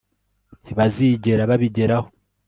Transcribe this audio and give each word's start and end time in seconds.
Ntibazigera 0.63 1.49
babigeraho 1.49 2.07